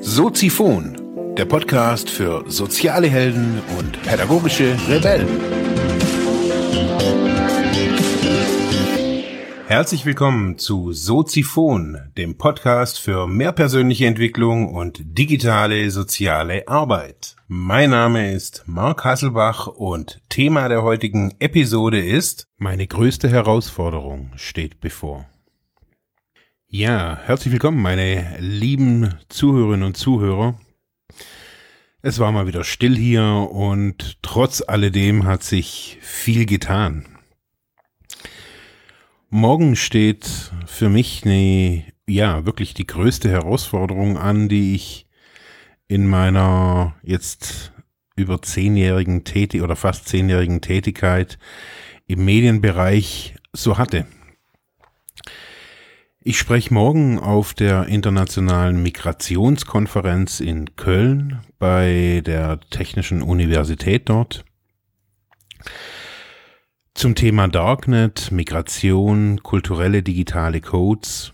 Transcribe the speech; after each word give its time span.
Soziphon, 0.00 1.34
der 1.36 1.44
Podcast 1.44 2.10
für 2.10 2.44
soziale 2.50 3.06
Helden 3.06 3.62
und 3.78 4.02
pädagogische 4.02 4.76
Rebellen. 4.88 5.77
Herzlich 9.68 10.06
willkommen 10.06 10.56
zu 10.56 10.94
Soziphon, 10.94 11.98
dem 12.16 12.38
Podcast 12.38 12.98
für 12.98 13.26
mehr 13.26 13.52
persönliche 13.52 14.06
Entwicklung 14.06 14.74
und 14.74 14.98
digitale 15.04 15.90
soziale 15.90 16.66
Arbeit. 16.66 17.36
Mein 17.48 17.90
Name 17.90 18.32
ist 18.32 18.62
Marc 18.64 19.04
Hasselbach 19.04 19.66
und 19.66 20.22
Thema 20.30 20.70
der 20.70 20.82
heutigen 20.82 21.34
Episode 21.38 22.02
ist 22.02 22.46
Meine 22.56 22.86
größte 22.86 23.28
Herausforderung 23.28 24.30
steht 24.36 24.80
bevor. 24.80 25.26
Ja, 26.66 27.18
herzlich 27.26 27.52
willkommen, 27.52 27.82
meine 27.82 28.38
lieben 28.40 29.16
Zuhörerinnen 29.28 29.84
und 29.84 29.98
Zuhörer. 29.98 30.58
Es 32.00 32.18
war 32.18 32.32
mal 32.32 32.46
wieder 32.46 32.64
still 32.64 32.96
hier 32.96 33.50
und 33.52 34.16
trotz 34.22 34.64
alledem 34.66 35.26
hat 35.26 35.42
sich 35.42 35.98
viel 36.00 36.46
getan. 36.46 37.17
Morgen 39.30 39.76
steht 39.76 40.52
für 40.64 40.88
mich 40.88 41.22
eine, 41.26 41.84
ja, 42.08 42.46
wirklich 42.46 42.72
die 42.72 42.86
größte 42.86 43.28
Herausforderung 43.28 44.16
an, 44.16 44.48
die 44.48 44.74
ich 44.74 45.06
in 45.86 46.06
meiner 46.06 46.96
jetzt 47.02 47.74
über 48.16 48.40
zehnjährigen 48.40 49.24
Tätigkeit 49.24 49.62
oder 49.62 49.76
fast 49.76 50.08
zehnjährigen 50.08 50.62
Tätigkeit 50.62 51.38
im 52.06 52.24
Medienbereich 52.24 53.34
so 53.52 53.76
hatte. 53.76 54.06
Ich 56.20 56.38
spreche 56.38 56.72
morgen 56.72 57.18
auf 57.18 57.52
der 57.52 57.84
internationalen 57.84 58.82
Migrationskonferenz 58.82 60.40
in 60.40 60.74
Köln 60.74 61.40
bei 61.58 62.22
der 62.24 62.60
Technischen 62.70 63.20
Universität 63.20 64.08
dort 64.08 64.46
zum 66.98 67.14
Thema 67.14 67.46
Darknet, 67.46 68.32
Migration, 68.32 69.40
kulturelle 69.44 70.02
digitale 70.02 70.60
Codes 70.60 71.32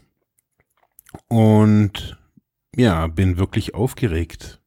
und 1.29 2.19
ja, 2.77 3.07
bin 3.07 3.39
wirklich 3.39 3.75
aufgeregt. 3.75 4.61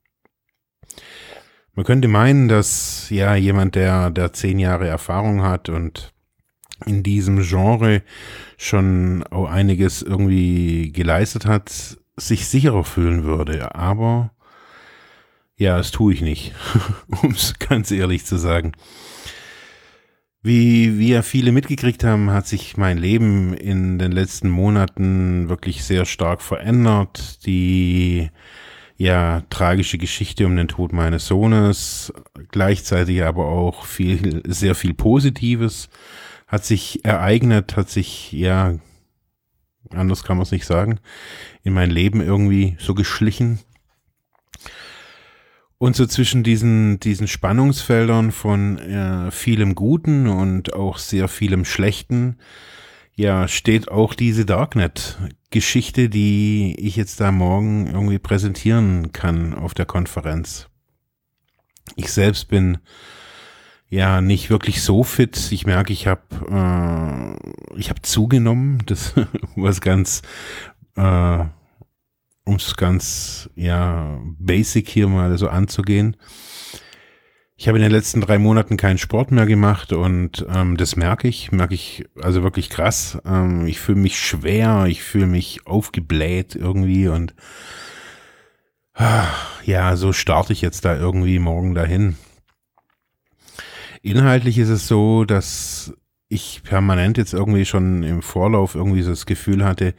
Man 1.75 1.85
könnte 1.85 2.07
meinen, 2.07 2.47
dass 2.47 3.11
ja 3.11 3.35
jemand, 3.35 3.75
der, 3.75 4.09
der 4.09 4.33
zehn 4.33 4.57
Jahre 4.57 4.87
Erfahrung 4.87 5.43
hat 5.43 5.69
und 5.69 6.13
in 6.87 7.03
diesem 7.03 7.43
Genre 7.43 8.01
schon 8.57 9.21
einiges 9.27 10.01
irgendwie 10.01 10.91
geleistet 10.93 11.45
hat, 11.45 11.99
sich 12.15 12.47
sicherer 12.47 12.83
fühlen 12.83 13.23
würde. 13.23 13.75
Aber 13.75 14.31
ja, 15.57 15.77
das 15.77 15.91
tue 15.91 16.13
ich 16.13 16.21
nicht, 16.21 16.55
um 17.21 17.33
es 17.33 17.59
ganz 17.59 17.91
ehrlich 17.91 18.25
zu 18.25 18.37
sagen. 18.37 18.71
Wie 20.47 20.97
wir 20.97 21.23
viele 21.23 21.51
mitgekriegt 21.51 22.05
haben, 22.05 22.31
hat 22.31 22.47
sich 22.47 22.77
mein 22.77 22.97
Leben 22.97 23.53
in 23.53 23.99
den 23.99 24.13
letzten 24.13 24.47
Monaten 24.47 25.49
wirklich 25.49 25.83
sehr 25.83 26.05
stark 26.05 26.41
verändert. 26.41 27.45
Die 27.45 28.29
ja 28.95 29.41
tragische 29.49 29.97
Geschichte 29.97 30.45
um 30.45 30.55
den 30.55 30.69
Tod 30.69 30.93
meines 30.93 31.27
Sohnes, 31.27 32.13
gleichzeitig 32.49 33.25
aber 33.25 33.47
auch 33.47 33.83
viel 33.83 34.41
sehr 34.47 34.73
viel 34.73 34.93
Positives 34.93 35.89
hat 36.47 36.63
sich 36.63 37.03
ereignet, 37.03 37.75
hat 37.75 37.89
sich, 37.89 38.31
ja, 38.31 38.75
anders 39.89 40.23
kann 40.23 40.37
man 40.37 40.43
es 40.43 40.51
nicht 40.51 40.65
sagen, 40.65 41.01
in 41.63 41.73
mein 41.73 41.89
Leben 41.89 42.21
irgendwie 42.21 42.77
so 42.79 42.95
geschlichen. 42.95 43.59
Und 45.79 45.95
so 45.95 46.07
zwischen 46.07 46.43
diesen, 46.43 46.99
diesen 46.99 47.27
Spannungsfeldern 47.27 48.31
von 48.31 48.79
äh, 48.79 49.29
vielem 49.31 49.75
Guten 49.75 50.27
und 50.27 50.73
auch 50.73 50.97
sehr 50.97 51.27
vielem 51.27 51.65
Schlechten, 51.65 52.37
ja, 53.15 53.47
steht 53.47 53.89
auch 53.89 54.13
diese 54.13 54.45
Darknet-Geschichte, 54.45 56.09
die 56.09 56.75
ich 56.79 56.95
jetzt 56.95 57.19
da 57.19 57.31
morgen 57.31 57.87
irgendwie 57.87 58.19
präsentieren 58.19 59.11
kann 59.11 59.53
auf 59.53 59.73
der 59.73 59.85
Konferenz. 59.85 60.67
Ich 61.95 62.11
selbst 62.11 62.47
bin 62.47 62.79
ja 63.89 64.21
nicht 64.21 64.49
wirklich 64.49 64.81
so 64.81 65.03
fit. 65.03 65.51
Ich 65.51 65.65
merke, 65.65 65.93
ich 65.93 66.07
habe 66.07 66.21
äh, 66.49 67.77
ich 67.77 67.89
habe 67.89 68.01
zugenommen. 68.01 68.83
Das 68.85 69.13
was 69.55 69.81
ganz 69.81 70.21
äh, 70.95 71.45
um 72.47 72.55
es 72.55 72.75
ganz 72.77 73.49
ja 73.55 74.19
basic 74.39 74.89
hier 74.89 75.07
mal 75.07 75.37
so 75.37 75.49
anzugehen. 75.49 76.15
Ich 77.59 77.67
habe 77.67 77.77
in 77.77 77.83
den 77.83 77.91
letzten 77.91 78.21
drei 78.21 78.37
Monaten 78.37 78.77
keinen 78.77 78.99
Sport 78.99 79.31
mehr 79.31 79.47
gemacht 79.47 79.91
und 79.91 80.45
ähm, 80.53 80.77
das 80.77 80.95
merke 80.95 81.27
ich, 81.27 81.51
merke 81.51 81.73
ich 81.73 82.05
also 82.21 82.43
wirklich 82.43 82.69
krass. 82.69 83.17
Ähm, 83.25 83.65
ich 83.65 83.79
fühle 83.79 83.99
mich 83.99 84.19
schwer, 84.19 84.85
ich 84.87 85.01
fühle 85.01 85.27
mich 85.27 85.65
aufgebläht 85.65 86.55
irgendwie 86.55 87.07
und 87.07 87.33
ah, 88.93 89.27
ja, 89.65 89.95
so 89.95 90.13
starte 90.13 90.53
ich 90.53 90.61
jetzt 90.61 90.85
da 90.85 90.95
irgendwie 90.95 91.39
morgen 91.39 91.73
dahin. 91.73 92.15
Inhaltlich 94.03 94.59
ist 94.59 94.69
es 94.69 94.87
so, 94.87 95.25
dass 95.25 95.93
ich 96.29 96.61
permanent 96.63 97.17
jetzt 97.17 97.33
irgendwie 97.33 97.65
schon 97.65 98.03
im 98.03 98.21
Vorlauf 98.21 98.75
irgendwie 98.75 99.01
so 99.01 99.09
das 99.09 99.25
Gefühl 99.25 99.65
hatte, 99.65 99.95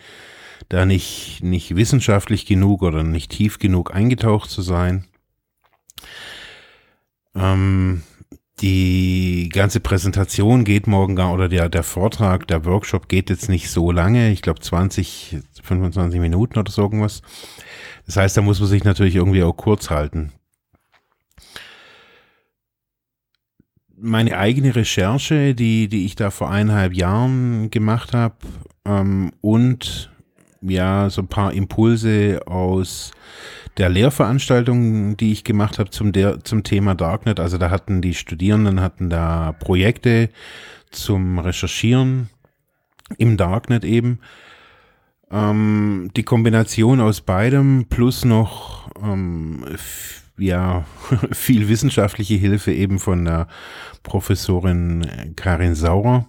da 0.68 0.86
nicht, 0.86 1.40
nicht 1.42 1.76
wissenschaftlich 1.76 2.46
genug 2.46 2.82
oder 2.82 3.02
nicht 3.02 3.30
tief 3.30 3.58
genug 3.58 3.94
eingetaucht 3.94 4.50
zu 4.50 4.62
sein. 4.62 5.06
Ähm, 7.34 8.02
die 8.60 9.48
ganze 9.52 9.80
Präsentation 9.80 10.64
geht 10.64 10.86
morgen 10.86 11.14
gar, 11.14 11.32
oder 11.32 11.48
der, 11.48 11.68
der 11.68 11.84
Vortrag, 11.84 12.48
der 12.48 12.64
Workshop 12.64 13.08
geht 13.08 13.30
jetzt 13.30 13.48
nicht 13.48 13.70
so 13.70 13.92
lange, 13.92 14.30
ich 14.30 14.42
glaube 14.42 14.60
20, 14.60 15.38
25 15.62 16.20
Minuten 16.20 16.58
oder 16.58 16.70
so 16.70 16.82
irgendwas. 16.82 17.22
Das 18.06 18.16
heißt, 18.16 18.36
da 18.36 18.42
muss 18.42 18.58
man 18.58 18.68
sich 18.68 18.84
natürlich 18.84 19.16
irgendwie 19.16 19.42
auch 19.42 19.56
kurz 19.56 19.90
halten. 19.90 20.32
meine 24.00 24.38
eigene 24.38 24.74
Recherche, 24.74 25.54
die, 25.54 25.88
die 25.88 26.04
ich 26.04 26.14
da 26.16 26.30
vor 26.30 26.50
eineinhalb 26.50 26.94
Jahren 26.94 27.70
gemacht 27.70 28.14
habe 28.14 28.36
ähm, 28.84 29.32
und 29.40 30.10
ja, 30.60 31.10
so 31.10 31.22
ein 31.22 31.28
paar 31.28 31.52
Impulse 31.52 32.42
aus 32.46 33.12
der 33.76 33.88
Lehrveranstaltung, 33.88 35.16
die 35.16 35.32
ich 35.32 35.44
gemacht 35.44 35.78
habe 35.78 35.90
zum, 35.90 36.12
der, 36.12 36.42
zum 36.44 36.64
Thema 36.64 36.94
Darknet. 36.94 37.38
Also 37.38 37.58
da 37.58 37.70
hatten 37.70 38.02
die 38.02 38.14
Studierenden 38.14 38.80
hatten 38.80 39.08
da 39.08 39.52
Projekte 39.52 40.30
zum 40.90 41.38
Recherchieren 41.38 42.28
im 43.16 43.36
Darknet 43.36 43.84
eben. 43.84 44.18
Ähm, 45.30 46.10
die 46.16 46.24
Kombination 46.24 47.00
aus 47.00 47.20
beidem 47.20 47.86
plus 47.88 48.24
noch 48.24 48.90
ähm, 49.02 49.64
ja 50.38 50.84
viel 51.32 51.68
wissenschaftliche 51.68 52.34
Hilfe 52.34 52.72
eben 52.72 52.98
von 52.98 53.24
der 53.24 53.46
Professorin 54.02 55.34
Karin 55.36 55.74
Saurer, 55.74 56.28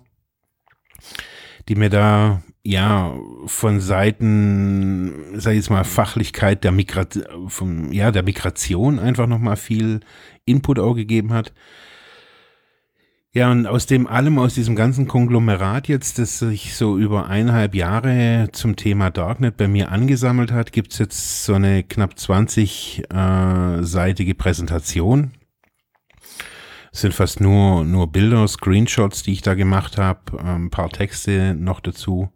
die 1.68 1.76
mir 1.76 1.90
da 1.90 2.42
ja 2.70 3.14
von 3.48 3.80
Seiten, 3.80 5.40
sag 5.40 5.54
ich 5.54 5.58
jetzt 5.58 5.72
mal, 5.72 5.84
Fachlichkeit 5.84 6.64
der 6.64 6.72
Migration, 6.72 7.92
ja, 7.92 8.12
der 8.12 8.22
Migration 8.22 9.00
einfach 9.00 9.26
nochmal 9.26 9.58
viel 9.58 10.02
Input 10.46 10.78
auch 10.78 10.94
gegeben 10.94 11.34
hat. 11.34 11.52
Ja, 13.32 13.52
und 13.52 13.68
aus 13.68 13.86
dem 13.88 14.08
allem, 14.08 14.40
aus 14.40 14.54
diesem 14.54 14.76
ganzen 14.76 15.08
Konglomerat 15.08 15.88
jetzt, 15.88 16.20
das 16.20 16.40
sich 16.40 16.76
so 16.76 16.98
über 16.98 17.28
eineinhalb 17.28 17.74
Jahre 17.74 18.50
zum 18.52 18.76
Thema 18.76 19.10
Darknet 19.10 19.58
bei 19.58 19.68
mir 19.68 19.92
angesammelt 19.92 20.52
hat, 20.52 20.72
gibt's 20.72 21.00
jetzt 21.00 21.46
so 21.46 21.56
eine 21.56 21.82
knapp 21.84 22.14
20-seitige 22.14 24.30
äh, 24.30 24.36
Präsentation. 24.36 25.32
Es 26.92 27.02
sind 27.02 27.14
fast 27.14 27.40
nur, 27.40 27.84
nur 27.84 28.12
Bilder, 28.12 28.48
Screenshots, 28.48 29.24
die 29.24 29.34
ich 29.34 29.42
da 29.42 29.56
gemacht 29.56 29.98
habe, 29.98 30.40
ein 30.40 30.56
ähm, 30.56 30.70
paar 30.72 30.90
Texte 30.90 31.56
noch 31.56 31.82
dazu. 31.82 32.32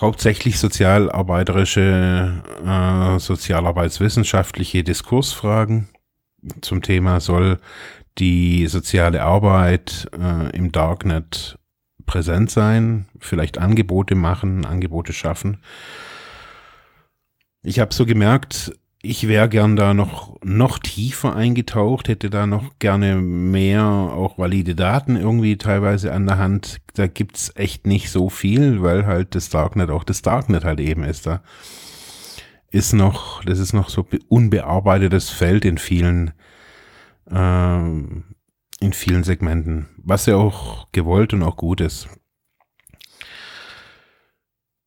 Hauptsächlich 0.00 0.58
sozialarbeiterische, 0.58 2.42
äh, 2.66 3.18
sozialarbeitswissenschaftliche 3.18 4.82
Diskursfragen 4.82 5.88
zum 6.62 6.82
Thema 6.82 7.20
soll 7.20 7.58
die 8.18 8.66
soziale 8.66 9.22
Arbeit 9.22 10.08
äh, 10.18 10.56
im 10.56 10.72
Darknet 10.72 11.58
präsent 12.06 12.50
sein, 12.50 13.06
vielleicht 13.18 13.58
Angebote 13.58 14.14
machen, 14.14 14.64
Angebote 14.64 15.12
schaffen. 15.12 15.62
Ich 17.62 17.78
habe 17.78 17.94
so 17.94 18.04
gemerkt, 18.04 18.72
ich 19.04 19.28
wäre 19.28 19.48
gern 19.48 19.76
da 19.76 19.92
noch, 19.92 20.36
noch 20.42 20.78
tiefer 20.78 21.36
eingetaucht, 21.36 22.08
hätte 22.08 22.30
da 22.30 22.46
noch 22.46 22.78
gerne 22.78 23.16
mehr 23.16 23.84
auch 23.84 24.38
valide 24.38 24.74
Daten 24.74 25.16
irgendwie 25.16 25.56
teilweise 25.56 26.12
an 26.12 26.26
der 26.26 26.38
Hand. 26.38 26.80
Da 26.94 27.06
gibt's 27.06 27.52
echt 27.54 27.86
nicht 27.86 28.10
so 28.10 28.30
viel, 28.30 28.82
weil 28.82 29.06
halt 29.06 29.34
das 29.34 29.50
Darknet 29.50 29.90
auch 29.90 30.04
das 30.04 30.22
Darknet 30.22 30.64
halt 30.64 30.80
eben 30.80 31.04
ist. 31.04 31.26
Da 31.26 31.42
ist 32.70 32.94
noch, 32.94 33.44
das 33.44 33.58
ist 33.58 33.74
noch 33.74 33.90
so 33.90 34.06
unbearbeitetes 34.28 35.30
Feld 35.30 35.64
in 35.64 35.78
vielen, 35.78 36.32
ähm, 37.30 38.24
in 38.80 38.92
vielen 38.92 39.22
Segmenten, 39.22 39.88
was 39.98 40.26
ja 40.26 40.36
auch 40.36 40.88
gewollt 40.92 41.34
und 41.34 41.42
auch 41.42 41.56
gut 41.56 41.80
ist. 41.80 42.08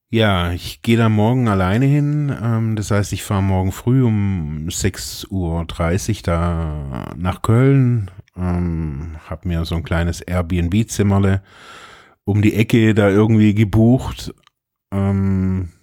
Ja, 0.10 0.54
ich 0.54 0.82
gehe 0.84 0.96
da 0.96 1.10
morgen 1.10 1.50
alleine 1.50 1.86
hin. 1.86 2.34
Ähm, 2.42 2.76
das 2.78 2.92
heißt, 2.92 3.12
ich 3.12 3.24
fahre 3.24 3.44
morgen 3.44 3.74
früh 3.74 4.04
um 4.04 4.68
6.30 4.70 5.30
Uhr 5.30 6.24
da 6.24 7.14
nach 7.18 7.42
Köln. 7.42 8.10
Ähm, 8.38 9.18
hab 9.30 9.46
mir 9.46 9.66
so 9.66 9.76
ein 9.76 9.84
kleines 9.84 10.22
Airbnb-Zimmerle 10.22 11.44
um 12.24 12.42
die 12.42 12.54
Ecke 12.54 12.94
da 12.94 13.10
irgendwie 13.10 13.54
gebucht. 13.54 14.34
Ähm, 14.92 15.74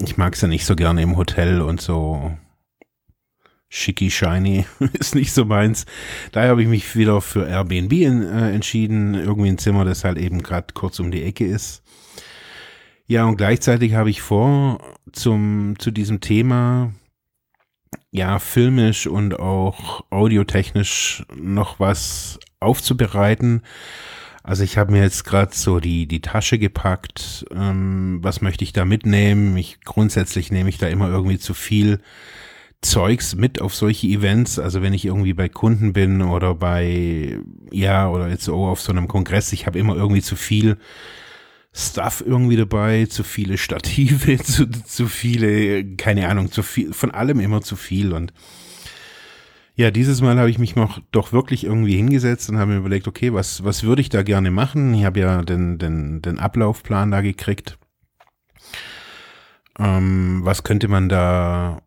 ich 0.00 0.16
mag 0.16 0.34
es 0.34 0.40
ja 0.40 0.48
nicht 0.48 0.64
so 0.64 0.74
gerne 0.74 1.02
im 1.02 1.16
Hotel 1.18 1.60
und 1.60 1.80
so 1.80 2.36
schicki 3.68 4.10
shiny 4.10 4.66
ist 4.94 5.14
nicht 5.14 5.32
so 5.32 5.44
meins. 5.44 5.84
Daher 6.32 6.50
habe 6.50 6.62
ich 6.62 6.68
mich 6.68 6.96
wieder 6.96 7.20
für 7.20 7.46
Airbnb 7.46 7.92
in, 7.92 8.22
äh, 8.22 8.52
entschieden. 8.52 9.14
Irgendwie 9.14 9.48
ein 9.50 9.58
Zimmer, 9.58 9.84
das 9.84 10.04
halt 10.04 10.16
eben 10.16 10.42
gerade 10.42 10.72
kurz 10.72 11.00
um 11.00 11.10
die 11.10 11.22
Ecke 11.22 11.44
ist. 11.46 11.82
Ja, 13.12 13.26
und 13.26 13.36
gleichzeitig 13.36 13.92
habe 13.92 14.08
ich 14.08 14.22
vor, 14.22 14.80
zum, 15.12 15.74
zu 15.78 15.90
diesem 15.90 16.22
Thema, 16.22 16.94
ja, 18.10 18.38
filmisch 18.38 19.06
und 19.06 19.38
auch 19.38 20.02
audiotechnisch 20.08 21.26
noch 21.36 21.78
was 21.78 22.40
aufzubereiten. 22.58 23.60
Also 24.42 24.64
ich 24.64 24.78
habe 24.78 24.92
mir 24.92 25.02
jetzt 25.02 25.24
gerade 25.24 25.54
so 25.54 25.78
die, 25.78 26.06
die 26.06 26.22
Tasche 26.22 26.58
gepackt. 26.58 27.44
Ähm, 27.54 28.20
was 28.22 28.40
möchte 28.40 28.64
ich 28.64 28.72
da 28.72 28.86
mitnehmen? 28.86 29.58
Ich, 29.58 29.82
grundsätzlich 29.82 30.50
nehme 30.50 30.70
ich 30.70 30.78
da 30.78 30.86
immer 30.86 31.10
irgendwie 31.10 31.38
zu 31.38 31.52
viel 31.52 32.00
Zeugs 32.80 33.34
mit 33.34 33.60
auf 33.60 33.74
solche 33.74 34.06
Events. 34.06 34.58
Also 34.58 34.80
wenn 34.80 34.94
ich 34.94 35.04
irgendwie 35.04 35.34
bei 35.34 35.50
Kunden 35.50 35.92
bin 35.92 36.22
oder 36.22 36.54
bei, 36.54 37.38
ja, 37.70 38.08
oder 38.08 38.30
jetzt 38.30 38.44
so 38.44 38.64
auf 38.64 38.80
so 38.80 38.90
einem 38.90 39.06
Kongress, 39.06 39.52
ich 39.52 39.66
habe 39.66 39.78
immer 39.78 39.96
irgendwie 39.96 40.22
zu 40.22 40.34
viel 40.34 40.78
Stuff 41.74 42.22
irgendwie 42.26 42.56
dabei, 42.56 43.06
zu 43.06 43.24
viele 43.24 43.56
Stative, 43.56 44.38
zu, 44.42 44.66
zu 44.68 45.06
viele, 45.06 45.96
keine 45.96 46.28
Ahnung, 46.28 46.50
zu 46.50 46.62
viel, 46.62 46.92
von 46.92 47.10
allem 47.10 47.40
immer 47.40 47.62
zu 47.62 47.76
viel. 47.76 48.12
Und 48.12 48.32
ja, 49.74 49.90
dieses 49.90 50.20
Mal 50.20 50.38
habe 50.38 50.50
ich 50.50 50.58
mich 50.58 50.76
noch 50.76 51.00
doch 51.12 51.32
wirklich 51.32 51.64
irgendwie 51.64 51.96
hingesetzt 51.96 52.50
und 52.50 52.58
habe 52.58 52.72
mir 52.72 52.78
überlegt, 52.78 53.08
okay, 53.08 53.32
was, 53.32 53.64
was 53.64 53.84
würde 53.84 54.02
ich 54.02 54.10
da 54.10 54.22
gerne 54.22 54.50
machen? 54.50 54.92
Ich 54.92 55.04
habe 55.04 55.20
ja 55.20 55.42
den, 55.42 55.78
den, 55.78 56.20
den 56.20 56.38
Ablaufplan 56.38 57.10
da 57.10 57.22
gekriegt. 57.22 57.78
Ähm, 59.78 60.40
was 60.44 60.64
könnte 60.64 60.88
man 60.88 61.08
da 61.08 61.80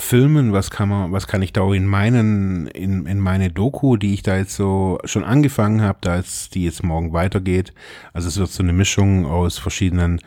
filmen, 0.00 0.52
was 0.52 0.70
kann 0.70 0.88
man, 0.88 1.12
was 1.12 1.26
kann 1.26 1.42
ich 1.42 1.52
da 1.52 1.72
in 1.72 1.86
meinen, 1.86 2.66
in, 2.68 3.06
in 3.06 3.18
meine 3.18 3.50
Doku, 3.50 3.96
die 3.96 4.14
ich 4.14 4.22
da 4.22 4.36
jetzt 4.36 4.54
so 4.54 4.98
schon 5.04 5.24
angefangen 5.24 5.82
habe, 5.82 5.98
da 6.00 6.16
jetzt, 6.16 6.54
die 6.54 6.64
jetzt 6.64 6.82
morgen 6.82 7.12
weitergeht. 7.12 7.72
Also 8.12 8.28
es 8.28 8.38
wird 8.38 8.50
so 8.50 8.62
eine 8.62 8.72
Mischung 8.72 9.26
aus 9.26 9.58
verschiedenen 9.58 10.20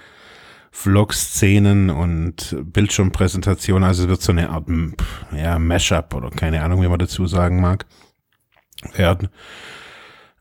Vlog-Szenen 0.71 1.89
und 1.89 2.56
Bildschirmpräsentationen. 2.63 3.88
Also 3.88 4.03
es 4.03 4.09
wird 4.09 4.21
so 4.21 4.31
eine 4.31 4.50
Art, 4.50 4.68
ja, 5.35 5.59
Mashup 5.59 6.13
oder 6.13 6.29
keine 6.29 6.63
Ahnung, 6.63 6.81
wie 6.81 6.88
man 6.88 7.00
dazu 7.00 7.27
sagen 7.27 7.59
mag, 7.59 7.85
werden. 8.95 9.29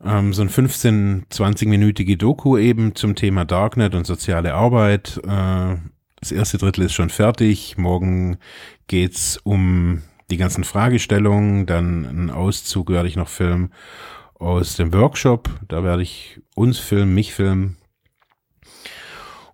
Ähm, 0.03 0.33
so 0.33 0.43
ein 0.43 0.49
15, 0.49 1.27
20-minütige 1.31 2.17
Doku 2.17 2.57
eben 2.57 2.95
zum 2.95 3.17
Thema 3.17 3.45
Darknet 3.45 3.95
und 3.95 4.07
soziale 4.07 4.55
Arbeit. 4.55 5.21
Äh, 5.27 5.77
das 6.21 6.33
erste 6.33 6.59
Drittel 6.59 6.85
ist 6.85 6.93
schon 6.93 7.11
fertig. 7.11 7.79
Morgen 7.79 8.39
geht's 8.87 9.39
um 9.43 10.03
die 10.31 10.37
ganzen 10.37 10.65
Fragestellungen. 10.65 11.67
Dann 11.67 12.07
einen 12.07 12.31
Auszug 12.31 12.91
werde 12.91 13.09
ich 13.09 13.17
noch 13.17 13.29
filmen 13.29 13.73
aus 14.35 14.77
dem 14.77 14.93
Workshop. 14.93 15.49
Da 15.67 15.83
werde 15.83 16.03
ich 16.03 16.41
uns 16.55 16.79
filmen, 16.79 17.15
mich 17.15 17.35
filmen. 17.35 17.77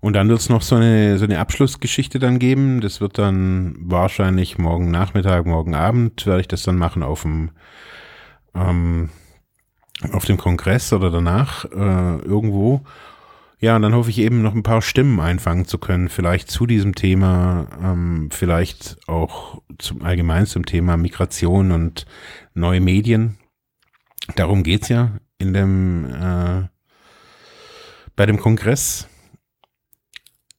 Und 0.00 0.12
dann 0.12 0.28
wird 0.28 0.40
es 0.40 0.48
noch 0.48 0.62
so 0.62 0.76
eine, 0.76 1.18
so 1.18 1.24
eine 1.24 1.38
Abschlussgeschichte 1.38 2.18
dann 2.18 2.38
geben. 2.38 2.80
Das 2.80 3.00
wird 3.00 3.18
dann 3.18 3.76
wahrscheinlich 3.78 4.58
morgen 4.58 4.90
Nachmittag, 4.90 5.46
morgen 5.46 5.74
Abend 5.74 6.26
werde 6.26 6.42
ich 6.42 6.48
das 6.48 6.62
dann 6.62 6.76
machen 6.76 7.02
auf 7.02 7.22
dem, 7.22 7.50
ähm, 8.54 9.10
auf 10.12 10.24
dem 10.24 10.36
Kongress 10.36 10.92
oder 10.92 11.10
danach 11.10 11.64
äh, 11.64 12.18
irgendwo. 12.24 12.82
Ja, 13.58 13.76
und 13.76 13.82
dann 13.82 13.94
hoffe 13.94 14.10
ich 14.10 14.18
eben 14.18 14.42
noch 14.42 14.54
ein 14.54 14.62
paar 14.62 14.82
Stimmen 14.82 15.18
einfangen 15.18 15.64
zu 15.64 15.78
können, 15.78 16.10
vielleicht 16.10 16.50
zu 16.50 16.66
diesem 16.66 16.94
Thema, 16.94 17.66
ähm, 17.82 18.28
vielleicht 18.30 18.98
auch 19.08 19.62
zum 19.78 20.02
allgemein 20.02 20.46
zum 20.46 20.66
Thema 20.66 20.98
Migration 20.98 21.72
und 21.72 22.04
neue 22.52 22.82
Medien. 22.82 23.38
Darum 24.36 24.62
geht's 24.62 24.88
ja 24.88 25.12
in 25.38 25.54
dem 25.54 26.04
äh, 26.04 26.68
bei 28.14 28.26
dem 28.26 28.38
Kongress. 28.38 29.08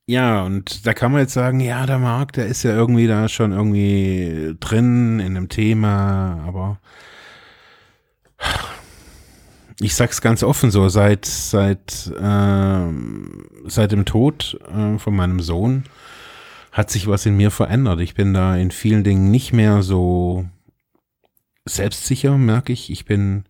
Ja, 0.07 0.43
und 0.43 0.87
da 0.87 0.93
kann 0.93 1.11
man 1.11 1.21
jetzt 1.21 1.33
sagen, 1.33 1.59
ja, 1.59 1.85
der 1.85 1.99
Markt, 1.99 2.37
der 2.37 2.45
ist 2.45 2.63
ja 2.63 2.71
irgendwie 2.73 3.07
da 3.07 3.27
schon 3.27 3.51
irgendwie 3.51 4.55
drin 4.59 5.19
in 5.19 5.35
dem 5.35 5.49
Thema, 5.49 6.43
aber 6.47 6.79
ich 9.79 9.95
sag's 9.95 10.21
ganz 10.21 10.43
offen 10.43 10.71
so, 10.71 10.89
seit, 10.89 11.25
seit, 11.25 12.11
äh, 12.19 12.91
seit 13.65 13.91
dem 13.91 14.05
Tod 14.05 14.59
äh, 14.73 14.97
von 14.97 15.15
meinem 15.15 15.39
Sohn 15.39 15.83
hat 16.71 16.89
sich 16.89 17.07
was 17.07 17.25
in 17.25 17.37
mir 17.37 17.51
verändert. 17.51 17.99
Ich 18.01 18.13
bin 18.13 18.33
da 18.33 18.55
in 18.55 18.71
vielen 18.71 19.03
Dingen 19.03 19.31
nicht 19.31 19.53
mehr 19.53 19.81
so 19.83 20.45
selbstsicher, 21.65 22.37
merke 22.37 22.73
ich. 22.73 22.91
Ich 22.91 23.05
bin 23.05 23.45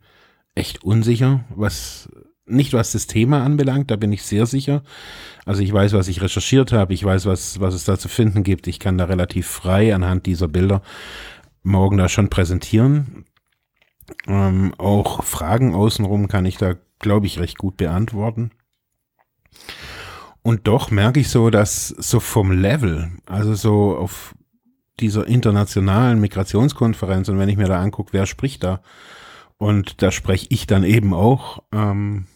echt 0.56 0.84
unsicher, 0.84 1.44
was 1.50 2.10
nicht 2.46 2.74
was 2.74 2.94
das 2.94 3.08
Thema 3.08 3.44
anbelangt, 3.44 3.92
da 3.92 3.98
bin 3.98 4.14
ich 4.14 4.24
sehr 4.24 4.46
sicher. 4.46 4.82
Also 5.46 5.62
ich 5.62 5.72
weiß, 5.72 5.94
was 5.94 6.08
ich 6.08 6.22
recherchiert 6.22 6.72
habe, 6.72 6.94
ich 6.94 7.04
weiß, 7.04 7.26
was, 7.26 7.60
was 7.60 7.74
es 7.74 7.84
da 7.84 8.00
zu 8.00 8.08
finden 8.08 8.44
gibt. 8.44 8.68
Ich 8.68 8.80
kann 8.80 8.98
da 8.98 9.06
relativ 9.06 9.48
frei 9.48 9.94
anhand 9.94 10.26
dieser 10.26 10.48
Bilder 10.48 10.82
morgen 11.64 11.98
da 11.98 12.08
schon 12.08 12.30
präsentieren. 12.30 13.26
Ähm, 14.28 14.74
auch 14.78 15.24
Fragen 15.24 15.74
außenrum 15.76 16.28
kann 16.28 16.46
ich 16.46 16.58
da, 16.58 16.76
glaube 17.00 17.26
ich, 17.26 17.40
recht 17.40 17.58
gut 17.58 17.78
beantworten. 17.78 18.52
Und 20.42 20.68
doch 20.68 20.92
merke 20.92 21.20
ich 21.20 21.30
so, 21.30 21.50
dass 21.50 21.90
so 21.90 22.20
vom 22.20 22.52
Level, 22.52 23.12
also 23.26 23.54
so 23.54 23.98
auf 23.98 24.34
dieser 25.00 25.28
internationalen 25.28 26.20
Migrationskonferenz 26.20 27.30
und 27.30 27.38
wenn 27.38 27.50
ich 27.50 27.58
mir 27.58 27.68
da 27.68 27.82
angucke, 27.82 28.14
wer 28.14 28.26
spricht 28.26 28.64
da, 28.64 28.82
und 29.58 30.02
da 30.02 30.12
spreche 30.12 30.48
ich 30.50 30.68
dann 30.68 30.84
eben 30.84 31.14
auch, 31.14 31.64
ähm, 31.72 32.28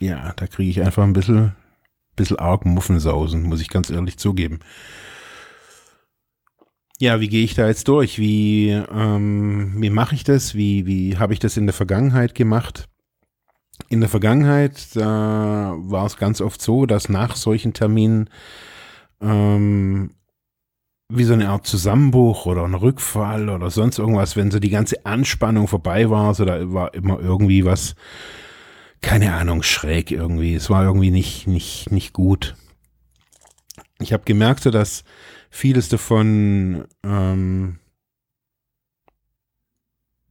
ja, 0.00 0.32
da 0.36 0.46
kriege 0.46 0.70
ich 0.70 0.82
einfach 0.82 1.02
ein 1.02 1.12
bisschen, 1.12 1.54
bisschen 2.16 2.38
arg 2.38 2.64
Muffensausen, 2.64 3.42
muss 3.42 3.60
ich 3.60 3.68
ganz 3.68 3.90
ehrlich 3.90 4.16
zugeben. 4.16 4.60
Ja, 7.00 7.18
wie 7.18 7.30
gehe 7.30 7.44
ich 7.44 7.54
da 7.54 7.66
jetzt 7.66 7.88
durch? 7.88 8.18
Wie, 8.18 8.68
ähm, 8.68 9.72
wie 9.78 9.88
mache 9.88 10.14
ich 10.14 10.22
das? 10.22 10.54
Wie, 10.54 10.84
wie 10.84 11.16
habe 11.16 11.32
ich 11.32 11.38
das 11.38 11.56
in 11.56 11.64
der 11.64 11.72
Vergangenheit 11.72 12.34
gemacht? 12.34 12.90
In 13.88 14.00
der 14.00 14.10
Vergangenheit, 14.10 14.94
da 14.94 15.76
war 15.78 16.04
es 16.04 16.18
ganz 16.18 16.42
oft 16.42 16.60
so, 16.60 16.84
dass 16.84 17.08
nach 17.08 17.36
solchen 17.36 17.72
Terminen 17.72 18.28
ähm, 19.22 20.10
wie 21.08 21.24
so 21.24 21.32
eine 21.32 21.48
Art 21.48 21.66
Zusammenbruch 21.66 22.44
oder 22.44 22.64
ein 22.64 22.74
Rückfall 22.74 23.48
oder 23.48 23.70
sonst 23.70 23.98
irgendwas, 23.98 24.36
wenn 24.36 24.50
so 24.50 24.58
die 24.58 24.68
ganze 24.68 25.06
Anspannung 25.06 25.68
vorbei 25.68 26.10
war, 26.10 26.34
so 26.34 26.44
da 26.44 26.70
war 26.70 26.92
immer 26.92 27.18
irgendwie 27.18 27.64
was, 27.64 27.94
keine 29.00 29.32
Ahnung, 29.32 29.62
schräg 29.62 30.10
irgendwie. 30.10 30.54
Es 30.54 30.68
war 30.68 30.84
irgendwie 30.84 31.10
nicht, 31.10 31.46
nicht, 31.46 31.90
nicht 31.90 32.12
gut. 32.12 32.56
Ich 34.00 34.12
habe 34.12 34.24
gemerkt, 34.24 34.64
so 34.64 34.70
dass 34.70 35.02
vieles 35.50 35.88
davon, 35.88 36.86
ähm, 37.04 37.78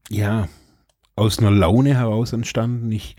ja, 0.10 0.48
aus 1.16 1.40
einer 1.40 1.52
Laune 1.52 1.96
heraus 1.96 2.34
entstanden. 2.34 2.92
Ich, 2.92 3.16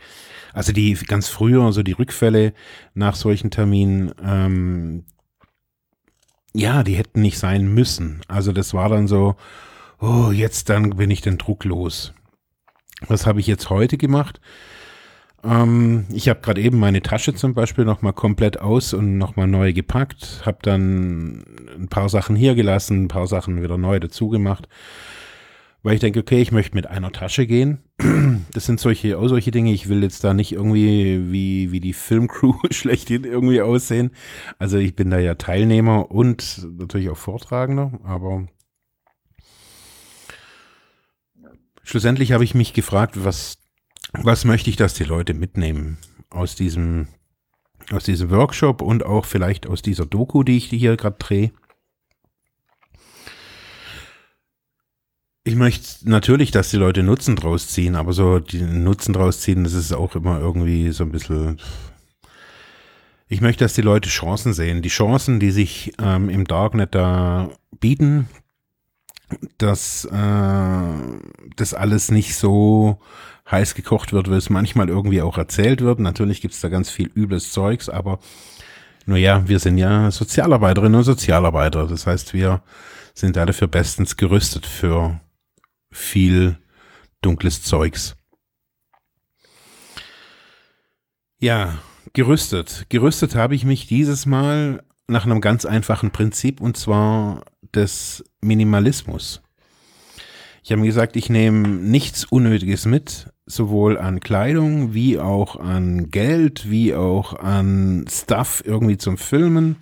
also 0.52 0.72
die 0.72 0.94
ganz 0.94 1.28
früher, 1.28 1.72
so 1.72 1.82
die 1.82 1.92
Rückfälle 1.92 2.54
nach 2.94 3.14
solchen 3.14 3.50
Terminen, 3.50 4.12
ähm, 4.22 5.04
ja, 6.52 6.82
die 6.82 6.96
hätten 6.96 7.20
nicht 7.20 7.38
sein 7.38 7.72
müssen. 7.72 8.22
Also 8.26 8.52
das 8.52 8.74
war 8.74 8.88
dann 8.88 9.06
so, 9.06 9.36
oh, 10.00 10.30
jetzt 10.32 10.68
dann 10.68 10.90
bin 10.96 11.10
ich 11.10 11.20
den 11.20 11.38
Druck 11.38 11.64
los. 11.64 12.12
Was 13.06 13.26
habe 13.26 13.40
ich 13.40 13.46
jetzt 13.46 13.70
heute 13.70 13.98
gemacht? 13.98 14.40
Ähm, 15.42 16.06
ich 16.12 16.28
habe 16.28 16.40
gerade 16.40 16.60
eben 16.60 16.78
meine 16.78 17.02
Tasche 17.02 17.34
zum 17.34 17.54
Beispiel 17.54 17.84
nochmal 17.84 18.12
komplett 18.12 18.60
aus 18.60 18.92
und 18.92 19.18
nochmal 19.18 19.46
neu 19.46 19.72
gepackt. 19.72 20.42
Habe 20.44 20.58
dann 20.62 21.44
ein 21.78 21.88
paar 21.88 22.08
Sachen 22.08 22.36
hier 22.36 22.54
gelassen, 22.54 23.04
ein 23.04 23.08
paar 23.08 23.26
Sachen 23.26 23.62
wieder 23.62 23.78
neu 23.78 24.00
dazu 24.00 24.28
gemacht. 24.28 24.68
Weil 25.82 25.94
ich 25.94 26.00
denke, 26.00 26.20
okay, 26.20 26.42
ich 26.42 26.52
möchte 26.52 26.74
mit 26.76 26.86
einer 26.86 27.12
Tasche 27.12 27.46
gehen. 27.46 27.78
Das 28.52 28.66
sind 28.66 28.80
solche, 28.80 29.16
auch 29.16 29.28
solche 29.28 29.52
Dinge. 29.52 29.72
Ich 29.72 29.88
will 29.88 30.02
jetzt 30.02 30.24
da 30.24 30.34
nicht 30.34 30.52
irgendwie 30.52 31.30
wie, 31.30 31.70
wie 31.70 31.80
die 31.80 31.92
Filmcrew 31.92 32.54
schlechthin 32.70 33.24
irgendwie 33.24 33.62
aussehen. 33.62 34.10
Also 34.58 34.76
ich 34.78 34.96
bin 34.96 35.10
da 35.10 35.18
ja 35.18 35.36
Teilnehmer 35.36 36.10
und 36.10 36.66
natürlich 36.78 37.10
auch 37.10 37.16
Vortragender, 37.16 37.92
aber 38.02 38.48
schlussendlich 41.84 42.32
habe 42.32 42.44
ich 42.44 42.54
mich 42.54 42.72
gefragt, 42.72 43.24
was 43.24 43.59
was 44.12 44.44
möchte 44.44 44.70
ich, 44.70 44.76
dass 44.76 44.94
die 44.94 45.04
Leute 45.04 45.34
mitnehmen 45.34 45.98
aus 46.30 46.54
diesem, 46.54 47.08
aus 47.92 48.04
diesem 48.04 48.30
Workshop 48.30 48.82
und 48.82 49.04
auch 49.04 49.24
vielleicht 49.24 49.66
aus 49.66 49.82
dieser 49.82 50.06
Doku, 50.06 50.42
die 50.42 50.56
ich 50.56 50.66
hier 50.66 50.96
gerade 50.96 51.16
drehe. 51.18 51.52
Ich 55.42 55.56
möchte 55.56 56.08
natürlich, 56.08 56.50
dass 56.50 56.70
die 56.70 56.76
Leute 56.76 57.02
Nutzen 57.02 57.34
draus 57.34 57.68
ziehen, 57.68 57.96
aber 57.96 58.12
so 58.12 58.40
die 58.40 58.62
Nutzen 58.62 59.14
draus 59.14 59.40
ziehen, 59.40 59.64
das 59.64 59.72
ist 59.72 59.92
auch 59.92 60.14
immer 60.14 60.38
irgendwie 60.38 60.90
so 60.92 61.02
ein 61.04 61.12
bisschen. 61.12 61.58
Ich 63.26 63.40
möchte, 63.40 63.64
dass 63.64 63.74
die 63.74 63.80
Leute 63.80 64.08
Chancen 64.08 64.52
sehen. 64.52 64.82
Die 64.82 64.88
Chancen, 64.88 65.40
die 65.40 65.50
sich 65.50 65.92
ähm, 65.98 66.28
im 66.28 66.46
Darknet 66.46 66.94
da 66.94 67.50
bieten, 67.78 68.28
dass 69.56 70.04
äh, 70.04 70.94
das 71.56 71.74
alles 71.74 72.10
nicht 72.10 72.34
so 72.36 72.98
heiß 73.50 73.74
gekocht 73.74 74.12
wird, 74.12 74.30
wie 74.30 74.34
es 74.34 74.50
manchmal 74.50 74.88
irgendwie 74.88 75.22
auch 75.22 75.38
erzählt 75.38 75.80
wird. 75.80 76.00
Natürlich 76.00 76.40
gibt 76.40 76.54
es 76.54 76.60
da 76.60 76.68
ganz 76.68 76.90
viel 76.90 77.10
übles 77.14 77.52
Zeugs, 77.52 77.88
aber 77.88 78.20
nur 79.06 79.18
ja, 79.18 79.48
wir 79.48 79.58
sind 79.58 79.78
ja 79.78 80.10
Sozialarbeiterinnen 80.10 80.96
und 80.96 81.04
Sozialarbeiter. 81.04 81.86
Das 81.86 82.06
heißt, 82.06 82.34
wir 82.34 82.62
sind 83.14 83.36
da 83.36 83.46
dafür 83.46 83.68
bestens 83.68 84.16
gerüstet 84.16 84.66
für 84.66 85.20
viel 85.90 86.58
dunkles 87.22 87.62
Zeugs. 87.62 88.16
Ja, 91.38 91.78
gerüstet. 92.12 92.86
Gerüstet 92.88 93.34
habe 93.34 93.54
ich 93.54 93.64
mich 93.64 93.86
dieses 93.86 94.26
Mal 94.26 94.84
nach 95.08 95.24
einem 95.24 95.40
ganz 95.40 95.64
einfachen 95.64 96.10
Prinzip 96.12 96.60
und 96.60 96.76
zwar 96.76 97.44
des 97.74 98.24
Minimalismus. 98.40 99.42
Ich 100.62 100.70
habe 100.70 100.82
mir 100.82 100.86
gesagt, 100.86 101.16
ich 101.16 101.30
nehme 101.30 101.66
nichts 101.66 102.24
Unnötiges 102.24 102.84
mit, 102.84 103.32
sowohl 103.50 103.98
an 103.98 104.20
Kleidung 104.20 104.94
wie 104.94 105.18
auch 105.18 105.56
an 105.56 106.10
Geld, 106.10 106.70
wie 106.70 106.94
auch 106.94 107.34
an 107.38 108.04
Stuff 108.08 108.62
irgendwie 108.64 108.98
zum 108.98 109.18
Filmen. 109.18 109.76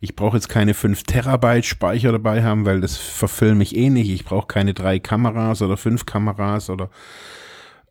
Ich 0.00 0.16
brauche 0.16 0.36
jetzt 0.36 0.48
keine 0.48 0.74
5 0.74 1.04
Terabyte 1.04 1.64
Speicher 1.64 2.10
dabei 2.10 2.42
haben, 2.42 2.66
weil 2.66 2.80
das 2.80 2.96
verfilme 2.96 3.62
ich 3.62 3.76
eh 3.76 3.88
nicht. 3.88 4.10
Ich 4.10 4.24
brauche 4.24 4.48
keine 4.48 4.74
drei 4.74 4.98
Kameras 4.98 5.62
oder 5.62 5.76
fünf 5.76 6.06
Kameras 6.06 6.70
oder 6.70 6.90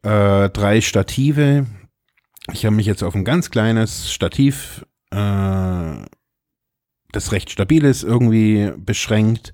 äh, 0.03 0.50
drei 0.50 0.81
Stative. 0.81 1.67
Ich 2.51 2.65
habe 2.65 2.75
mich 2.75 2.86
jetzt 2.86 3.03
auf 3.03 3.15
ein 3.15 3.24
ganz 3.24 3.50
kleines 3.50 4.12
Stativ, 4.12 4.86
äh, 5.12 6.05
das 7.13 7.31
recht 7.31 7.50
stabil 7.50 7.86
ist, 7.86 8.03
irgendwie 8.03 8.74
beschränkt. 8.75 9.53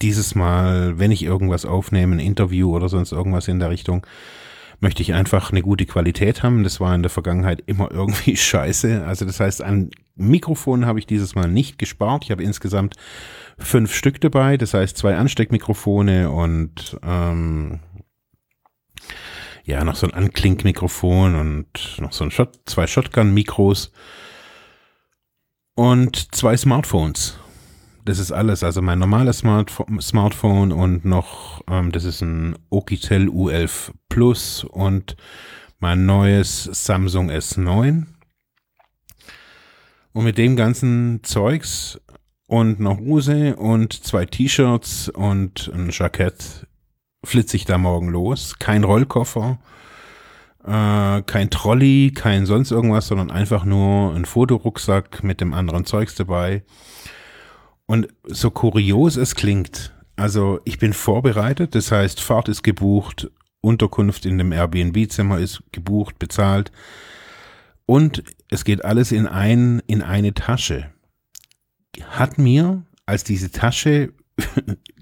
dieses 0.04 0.36
Mal, 0.36 1.00
wenn 1.00 1.10
ich 1.10 1.24
irgendwas 1.24 1.66
aufnehme, 1.66 2.16
ein 2.16 2.20
Interview 2.20 2.76
oder 2.76 2.90
sonst 2.90 3.12
irgendwas 3.12 3.48
in 3.48 3.58
der 3.58 3.72
Richtung, 3.72 4.06
möchte 4.80 5.02
ich 5.02 5.16
einfach 5.16 5.52
eine 5.52 5.64
gute 5.64 5.88
Qualität 5.88 6.44
haben. 6.44 6.64
Das 6.64 6.80
war 6.80 6.94
in 6.94 7.02
der 7.02 7.10
Vergangenheit 7.10 7.64
immer 7.66 7.90
irgendwie 7.92 8.38
scheiße. 8.38 9.04
Also 9.04 9.26
das 9.26 9.40
heißt, 9.40 9.64
an 9.64 9.90
Mikrofon 10.16 10.86
habe 10.86 11.00
ich 11.00 11.08
dieses 11.08 11.34
Mal 11.34 11.48
nicht 11.48 11.80
gespart. 11.80 12.26
Ich 12.26 12.30
habe 12.30 12.44
insgesamt 12.44 12.94
fünf 13.58 13.92
Stück 13.96 14.22
dabei. 14.22 14.58
Das 14.58 14.76
heißt, 14.76 14.96
zwei 14.96 15.18
Ansteckmikrofone 15.18 16.30
und 16.30 17.00
ähm, 17.04 17.80
ja, 19.64 19.84
noch 19.84 19.96
so 19.96 20.06
ein 20.06 20.14
Anklinkmikrofon 20.14 21.34
und 21.34 21.98
noch 22.00 22.14
so 22.14 22.26
ein 22.26 22.30
Shot, 22.30 22.60
zwei 22.66 22.86
Shotgun-Mikros 22.86 23.92
und 25.76 26.34
zwei 26.34 26.58
Smartphones. 26.58 27.38
Das 28.06 28.20
ist 28.20 28.32
alles. 28.32 28.64
Also 28.64 28.82
mein 28.82 29.00
normales 29.00 29.40
Smartphone 29.40 30.72
und 30.72 31.06
noch, 31.06 31.62
ähm, 31.70 31.92
das 31.92 32.04
ist 32.04 32.22
ein 32.22 32.58
Okitel 32.70 33.28
U11 33.28 33.92
Plus 34.10 34.64
und 34.64 35.16
mein 35.80 36.06
neues 36.06 36.64
Samsung 36.64 37.30
S9. 37.30 38.06
Und 40.14 40.24
mit 40.24 40.38
dem 40.38 40.56
ganzen 40.56 41.24
Zeugs 41.24 42.00
und 42.48 42.80
noch 42.80 43.00
Hose 43.00 43.56
und 43.56 43.92
zwei 43.92 44.26
T-Shirts 44.26 45.10
und 45.10 45.72
ein 45.74 45.90
Jackett 45.92 46.68
flitze 47.24 47.58
ich 47.58 47.66
da 47.66 47.78
morgen 47.78 48.10
los. 48.10 48.60
Kein 48.60 48.84
Rollkoffer 48.84 49.60
äh, 50.66 51.22
kein 51.22 51.50
Trolley, 51.50 52.12
kein 52.14 52.46
sonst 52.46 52.72
irgendwas, 52.72 53.08
sondern 53.08 53.32
einfach 53.32 53.66
nur 53.66 54.14
ein 54.16 54.26
Fotorucksack 54.26 55.24
mit 55.24 55.40
dem 55.42 55.54
anderen 55.54 55.86
Zeugs 55.86 56.16
dabei. 56.16 56.64
Und 57.86 58.08
so 58.24 58.50
kurios 58.50 59.16
es 59.16 59.36
klingt, 59.36 59.94
also 60.16 60.60
ich 60.66 60.80
bin 60.80 60.94
vorbereitet, 60.94 61.76
das 61.76 61.92
heißt, 61.92 62.20
Fahrt 62.20 62.50
ist 62.50 62.64
gebucht, 62.64 63.30
Unterkunft 63.62 64.26
in 64.26 64.38
dem 64.38 64.52
Airbnb-Zimmer 64.52 65.40
ist 65.40 65.64
gebucht, 65.72 66.18
bezahlt. 66.20 66.72
Und 67.86 68.24
es 68.50 68.64
geht 68.64 68.84
alles 68.84 69.12
in, 69.12 69.28
ein, 69.28 69.82
in 69.88 70.02
eine 70.02 70.34
Tasche. 70.34 70.90
Hat 72.10 72.38
mir, 72.38 72.84
als 73.06 73.24
diese 73.24 73.52
Tasche 73.52 74.14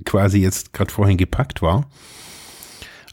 quasi 0.06 0.40
jetzt 0.40 0.74
gerade 0.74 0.92
vorhin 0.92 1.18
gepackt 1.18 1.62
war, 1.62 1.90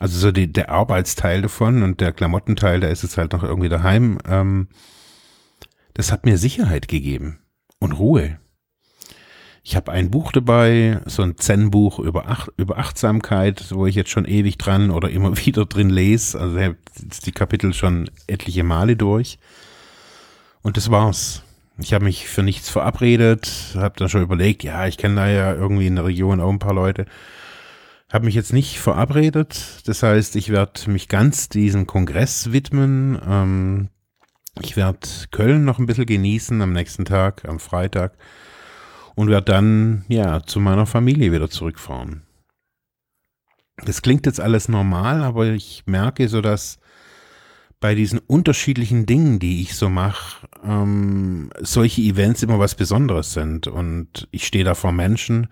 also 0.00 0.18
so 0.18 0.32
die, 0.32 0.50
der 0.50 0.70
Arbeitsteil 0.70 1.42
davon 1.42 1.82
und 1.82 2.00
der 2.00 2.12
Klamottenteil, 2.12 2.80
der 2.80 2.90
ist 2.90 3.02
jetzt 3.02 3.18
halt 3.18 3.34
noch 3.34 3.42
irgendwie 3.42 3.68
daheim. 3.68 4.18
Ähm, 4.26 4.68
das 5.92 6.10
hat 6.10 6.24
mir 6.24 6.38
Sicherheit 6.38 6.88
gegeben 6.88 7.38
und 7.78 7.92
Ruhe. 7.92 8.40
Ich 9.62 9.76
habe 9.76 9.92
ein 9.92 10.10
Buch 10.10 10.32
dabei, 10.32 11.02
so 11.04 11.22
ein 11.22 11.36
Zen-Buch 11.36 11.98
über, 11.98 12.24
Ach 12.28 12.48
über 12.56 12.78
Achtsamkeit, 12.78 13.72
wo 13.72 13.84
ich 13.86 13.94
jetzt 13.94 14.08
schon 14.08 14.24
ewig 14.24 14.56
dran 14.56 14.90
oder 14.90 15.10
immer 15.10 15.36
wieder 15.44 15.66
drin 15.66 15.90
lese. 15.90 16.40
Also 16.40 16.56
ich 16.56 16.64
habe 16.64 16.76
die 17.26 17.32
Kapitel 17.32 17.74
schon 17.74 18.10
etliche 18.26 18.64
Male 18.64 18.96
durch. 18.96 19.38
Und 20.62 20.78
das 20.78 20.90
war's. 20.90 21.42
Ich 21.78 21.92
habe 21.92 22.06
mich 22.06 22.26
für 22.26 22.42
nichts 22.42 22.70
verabredet, 22.70 23.74
habe 23.74 23.98
dann 23.98 24.08
schon 24.08 24.22
überlegt, 24.22 24.64
ja, 24.64 24.86
ich 24.86 24.96
kenne 24.96 25.16
da 25.16 25.28
ja 25.28 25.52
irgendwie 25.52 25.86
in 25.86 25.96
der 25.96 26.06
Region 26.06 26.40
auch 26.40 26.50
ein 26.50 26.58
paar 26.58 26.74
Leute 26.74 27.04
habe 28.12 28.24
mich 28.24 28.34
jetzt 28.34 28.52
nicht 28.52 28.80
verabredet. 28.80 29.82
Das 29.86 30.02
heißt, 30.02 30.36
ich 30.36 30.50
werde 30.50 30.90
mich 30.90 31.08
ganz 31.08 31.48
diesem 31.48 31.86
Kongress 31.86 32.52
widmen. 32.52 33.18
Ähm, 33.26 33.88
ich 34.60 34.76
werde 34.76 35.06
Köln 35.30 35.64
noch 35.64 35.78
ein 35.78 35.86
bisschen 35.86 36.06
genießen 36.06 36.60
am 36.60 36.72
nächsten 36.72 37.04
Tag, 37.04 37.44
am 37.48 37.60
Freitag. 37.60 38.16
Und 39.14 39.28
werde 39.28 39.52
dann, 39.52 40.04
ja, 40.08 40.42
zu 40.42 40.60
meiner 40.60 40.86
Familie 40.86 41.32
wieder 41.32 41.50
zurückfahren. 41.50 42.22
Das 43.84 44.02
klingt 44.02 44.26
jetzt 44.26 44.40
alles 44.40 44.68
normal, 44.68 45.22
aber 45.22 45.46
ich 45.46 45.84
merke 45.86 46.28
so, 46.28 46.40
dass 46.40 46.78
bei 47.80 47.94
diesen 47.94 48.18
unterschiedlichen 48.18 49.06
Dingen, 49.06 49.38
die 49.38 49.62
ich 49.62 49.74
so 49.74 49.88
mache, 49.88 50.46
ähm, 50.64 51.50
solche 51.60 52.02
Events 52.02 52.42
immer 52.42 52.58
was 52.58 52.74
Besonderes 52.74 53.32
sind. 53.32 53.68
Und 53.68 54.28
ich 54.32 54.46
stehe 54.46 54.64
da 54.64 54.74
vor 54.74 54.92
Menschen, 54.92 55.48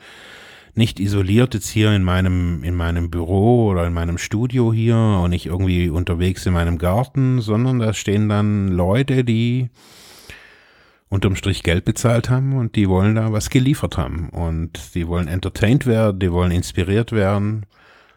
nicht 0.79 1.01
isoliert 1.01 1.53
jetzt 1.55 1.69
hier 1.69 1.93
in 1.93 2.03
meinem, 2.03 2.65
in 2.65 2.75
meinem 2.75 3.11
Büro 3.11 3.67
oder 3.67 3.87
in 3.87 3.93
meinem 3.93 4.17
Studio 4.17 4.73
hier 4.73 4.97
und 4.97 5.31
nicht 5.31 5.47
irgendwie 5.47 5.91
unterwegs 5.91 6.47
in 6.47 6.55
meinem 6.55 6.79
Garten, 6.79 7.41
sondern 7.41 7.81
da 7.81 7.93
stehen 7.93 8.29
dann 8.29 8.69
Leute, 8.69 9.25
die 9.25 9.69
unterm 11.11 11.37
Strich 11.37 11.63
Geld 11.63 11.85
bezahlt 11.85 12.31
haben 12.31 12.57
und 12.57 12.77
die 12.77 12.89
wollen 12.89 13.17
da 13.17 13.33
was 13.33 13.51
geliefert 13.51 13.99
haben 13.99 14.29
und 14.31 14.95
die 14.95 15.09
wollen 15.09 15.27
entertained 15.27 15.85
werden, 15.85 16.21
die 16.21 16.33
wollen 16.33 16.53
inspiriert 16.53 17.13
werden. 17.13 17.67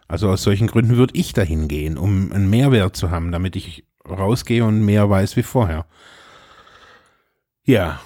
Also 0.07 0.29
aus 0.29 0.43
solchen 0.43 0.67
Gründen 0.67 0.97
würde 0.97 1.17
ich 1.17 1.33
dahin 1.33 1.67
gehen, 1.67 1.97
um 1.97 2.31
einen 2.31 2.49
Mehrwert 2.49 2.95
zu 2.95 3.09
haben, 3.11 3.31
damit 3.31 3.55
ich 3.55 3.85
rausgehe 4.07 4.63
und 4.63 4.85
mehr 4.85 5.09
weiß 5.09 5.35
wie 5.35 5.43
vorher. 5.43 5.85
Ja. 7.63 8.01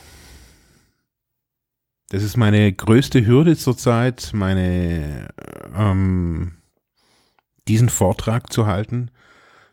Das 2.15 2.24
ist 2.24 2.38
meine 2.38 2.72
größte 2.72 3.25
Hürde 3.25 3.57
zurzeit, 3.57 4.31
meine 4.34 5.27
ähm, 5.75 6.53
diesen 7.67 7.89
Vortrag 7.89 8.53
zu 8.53 8.67
halten 8.67 9.12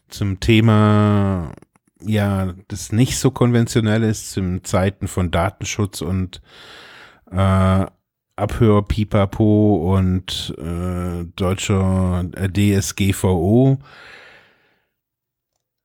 zum 0.09 0.41
Thema 0.41 1.53
ja, 2.01 2.53
das 2.67 2.91
nicht 2.91 3.21
so 3.21 3.31
konventionell 3.31 4.03
ist, 4.03 4.37
in 4.37 4.65
Zeiten 4.65 5.07
von 5.07 5.31
Datenschutz 5.31 6.01
und 6.01 6.43
äh, 7.31 7.87
Abhör 8.35 8.89
Pipapo 8.89 9.95
und 9.97 10.53
äh, 10.59 11.25
deutscher 11.37 12.25
äh, 12.35 12.49
DSGVO, 12.51 13.79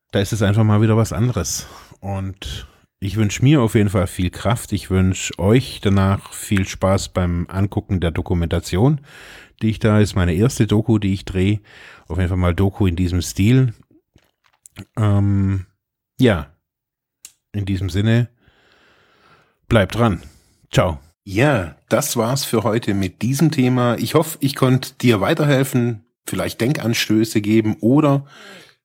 da 0.10 0.20
ist 0.20 0.34
es 0.34 0.42
einfach 0.42 0.64
mal 0.64 0.82
wieder 0.82 0.98
was 0.98 1.14
anderes. 1.14 1.68
Und 2.00 2.68
ich 3.00 3.16
wünsche 3.16 3.44
mir 3.44 3.62
auf 3.62 3.76
jeden 3.76 3.90
Fall 3.90 4.08
viel 4.08 4.30
Kraft. 4.30 4.74
Ich 4.74 4.90
wünsche 4.90 5.38
euch 5.38 5.82
danach 5.82 6.34
viel 6.34 6.68
Spaß 6.68 7.10
beim 7.10 7.46
Angucken 7.50 8.00
der 8.00 8.12
Dokumentation, 8.12 9.02
die 9.62 9.70
ich 9.70 9.80
da 9.80 10.00
ist. 10.00 10.16
Meine 10.16 10.34
erste 10.34 10.66
Doku, 10.66 10.98
die 10.98 11.14
ich 11.14 11.26
drehe. 11.26 11.60
Auf 12.08 12.18
jeden 12.18 12.30
Fall 12.30 12.38
mal 12.38 12.56
Doku 12.56 12.88
in 12.88 12.96
diesem 12.96 13.22
Stil. 13.22 13.74
Ähm, 14.98 15.68
ja, 16.20 16.56
in 17.52 17.66
diesem 17.66 17.90
Sinne, 17.90 18.30
bleibt 19.68 19.96
dran. 19.96 20.24
Ciao. 20.72 21.00
Ja, 21.24 21.76
das 21.90 22.16
war's 22.18 22.46
für 22.46 22.64
heute 22.64 22.94
mit 22.94 23.22
diesem 23.22 23.52
Thema. 23.52 23.98
Ich 23.98 24.16
hoffe, 24.16 24.38
ich 24.42 24.56
konnte 24.56 24.94
dir 24.94 25.22
weiterhelfen, 25.22 26.06
vielleicht 26.26 26.62
Denkanstöße 26.62 27.42
geben 27.42 27.78
oder 27.82 28.26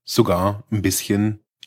sogar 0.04 0.64
ein 0.70 0.82
bisschen 0.82 1.41